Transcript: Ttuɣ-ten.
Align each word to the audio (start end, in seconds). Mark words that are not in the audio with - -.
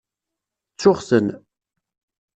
Ttuɣ-ten. 0.73 1.27